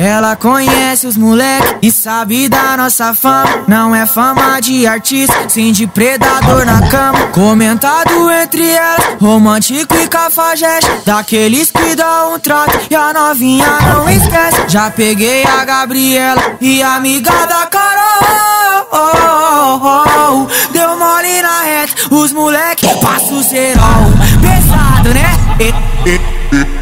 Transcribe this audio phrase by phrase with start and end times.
[0.00, 3.64] Ela, conhece os moleque e sabe da nossa fama.
[3.66, 7.26] Não é fama de artista, sim de predador na cama.
[7.28, 10.90] Comentado entre elas, romântico e cafajeste.
[11.04, 14.62] Daqueles que dão um trato e a novinha não esquece.
[14.68, 18.86] Já peguei a Gabriela e a amiga da Carol.
[18.92, 24.12] Oh, oh, oh, Deu mole na reta, os moleque passa o cerol.
[24.40, 26.81] Pesado, né?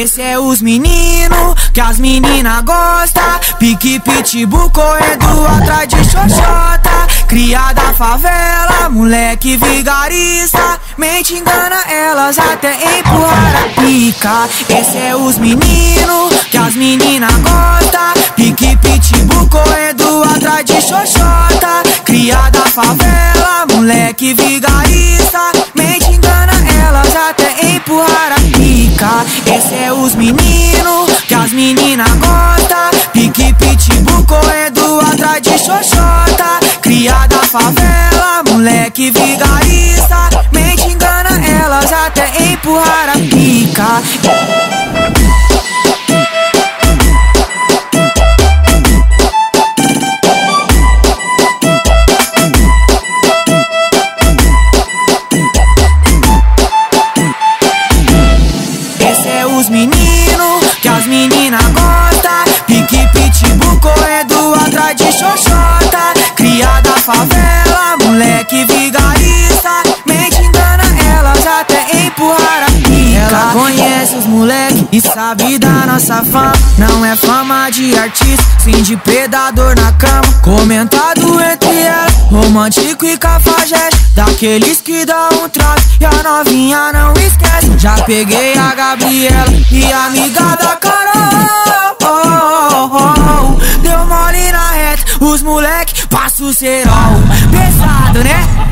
[0.00, 3.40] Esse é os menino que as menina gosta.
[3.58, 7.08] Pique pitbull correndo atrás de xoxota.
[7.26, 10.78] Criada favela, moleque vigarista.
[10.96, 14.48] Mente engana elas até empurrar a pica.
[14.68, 18.14] Esse é os menino que as menina gosta.
[18.36, 21.82] Pique pitbull correndo atrás de xoxota.
[22.04, 25.50] Criada favela, moleque vigarista.
[25.74, 26.52] Mente engana
[26.86, 27.97] elas até empurrar
[35.40, 44.77] de xoxota Criada favela, moleque vigarista Mente engana elas até empurrar a pica
[67.08, 70.84] favela, moleque vigarista Mente engana
[71.16, 73.18] elas até empurrar a pica.
[73.18, 76.52] Ela conhece os moleque e sabe da nossa fama.
[76.76, 80.32] Não é fama de artista, sim de predador na cama.
[80.42, 83.98] Comentado entre elas, romântico e cafajeste.
[84.14, 87.78] Daqueles que dão um trato e a novinha não esquece.
[87.78, 90.98] Já peguei a Gabriela e a amiga da Carol.
[92.02, 93.37] Oh, oh, oh.
[95.20, 97.14] Os moleque passa o cerol.
[97.50, 98.68] Pesado, né?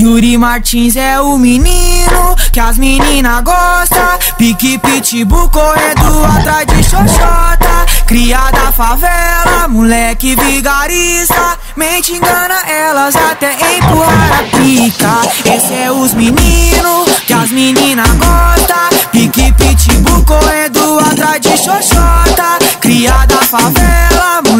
[0.00, 7.84] Yuri Martins é o menino que as menina gosta Pique pitbull correndo atrás de xoxota.
[8.06, 11.58] Criada favela, moleque vigarista.
[11.76, 15.54] Mente engana elas até empurrar a pica.
[15.54, 22.58] Esse é os menino que as menina gosta Pique pitbull correndo atrás de xoxota.
[22.80, 23.89] Criada favela,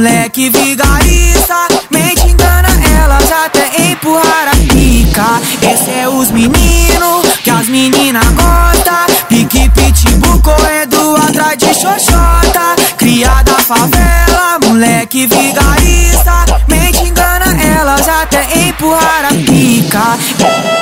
[0.00, 2.68] moleque vigarista Mente engana
[3.02, 5.42] elas até empurrar a pica.
[5.60, 9.06] Esse é os menino que as menina gosta.
[9.28, 12.76] Pique pitbull correndo atrás de xoxota.
[12.96, 20.79] Criada favela, moleque vigarista Mente engana elas até empurrar a pica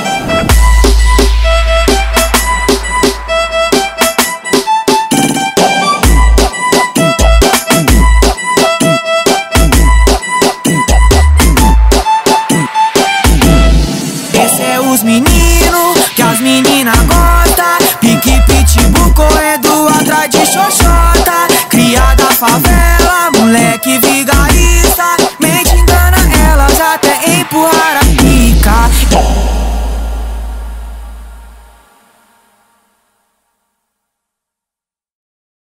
[22.39, 24.58] favela, moleque vigarista.